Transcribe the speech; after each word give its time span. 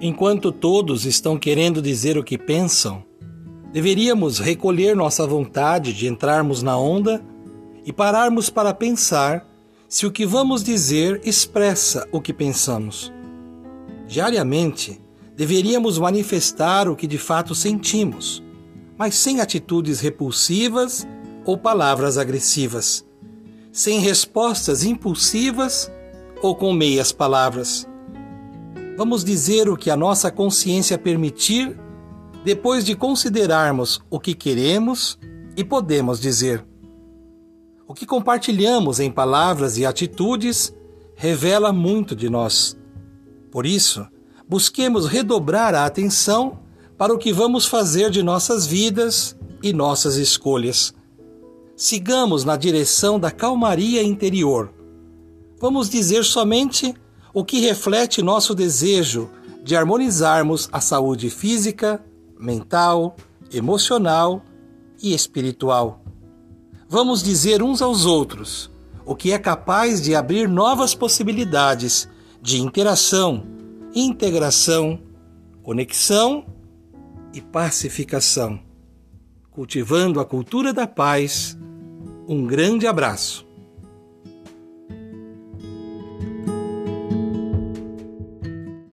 Enquanto 0.00 0.52
todos 0.52 1.04
estão 1.04 1.36
querendo 1.36 1.82
dizer 1.82 2.16
o 2.16 2.22
que 2.22 2.38
pensam, 2.38 3.02
deveríamos 3.72 4.38
recolher 4.38 4.94
nossa 4.94 5.26
vontade 5.26 5.92
de 5.92 6.06
entrarmos 6.06 6.62
na 6.62 6.78
onda 6.78 7.20
e 7.84 7.92
pararmos 7.92 8.48
para 8.48 8.72
pensar 8.72 9.44
se 9.88 10.06
o 10.06 10.12
que 10.12 10.24
vamos 10.24 10.62
dizer 10.62 11.20
expressa 11.24 12.06
o 12.12 12.20
que 12.20 12.32
pensamos. 12.32 13.12
Diariamente, 14.06 15.00
deveríamos 15.34 15.98
manifestar 15.98 16.88
o 16.88 16.94
que 16.94 17.08
de 17.08 17.18
fato 17.18 17.52
sentimos, 17.52 18.40
mas 18.96 19.16
sem 19.16 19.40
atitudes 19.40 19.98
repulsivas 19.98 21.08
ou 21.44 21.58
palavras 21.58 22.16
agressivas, 22.18 23.04
sem 23.72 23.98
respostas 23.98 24.84
impulsivas 24.84 25.90
ou 26.40 26.54
com 26.54 26.72
meias 26.72 27.10
palavras 27.10 27.87
vamos 28.98 29.22
dizer 29.22 29.68
o 29.68 29.76
que 29.76 29.90
a 29.90 29.96
nossa 29.96 30.28
consciência 30.28 30.98
permitir 30.98 31.78
depois 32.44 32.84
de 32.84 32.96
considerarmos 32.96 34.00
o 34.10 34.18
que 34.18 34.34
queremos 34.34 35.16
e 35.56 35.62
podemos 35.62 36.18
dizer. 36.18 36.66
O 37.86 37.94
que 37.94 38.04
compartilhamos 38.04 38.98
em 38.98 39.08
palavras 39.08 39.78
e 39.78 39.86
atitudes 39.86 40.74
revela 41.14 41.72
muito 41.72 42.16
de 42.16 42.28
nós. 42.28 42.76
Por 43.52 43.66
isso, 43.66 44.04
busquemos 44.48 45.06
redobrar 45.06 45.76
a 45.76 45.86
atenção 45.86 46.58
para 46.96 47.14
o 47.14 47.18
que 47.18 47.32
vamos 47.32 47.66
fazer 47.66 48.10
de 48.10 48.20
nossas 48.20 48.66
vidas 48.66 49.38
e 49.62 49.72
nossas 49.72 50.16
escolhas. 50.16 50.92
Sigamos 51.76 52.44
na 52.44 52.56
direção 52.56 53.20
da 53.20 53.30
calmaria 53.30 54.02
interior. 54.02 54.74
Vamos 55.60 55.88
dizer 55.88 56.24
somente 56.24 56.96
o 57.38 57.44
que 57.44 57.60
reflete 57.60 58.20
nosso 58.20 58.52
desejo 58.52 59.30
de 59.62 59.76
harmonizarmos 59.76 60.68
a 60.72 60.80
saúde 60.80 61.30
física, 61.30 62.04
mental, 62.36 63.14
emocional 63.52 64.42
e 65.00 65.14
espiritual. 65.14 66.02
Vamos 66.88 67.22
dizer 67.22 67.62
uns 67.62 67.80
aos 67.80 68.04
outros 68.04 68.68
o 69.06 69.14
que 69.14 69.30
é 69.30 69.38
capaz 69.38 70.02
de 70.02 70.16
abrir 70.16 70.48
novas 70.48 70.96
possibilidades 70.96 72.08
de 72.42 72.60
interação, 72.60 73.44
integração, 73.94 74.98
conexão 75.62 76.44
e 77.32 77.40
pacificação. 77.40 78.58
Cultivando 79.48 80.18
a 80.18 80.24
cultura 80.24 80.72
da 80.72 80.88
paz, 80.88 81.56
um 82.26 82.44
grande 82.44 82.84
abraço. 82.84 83.47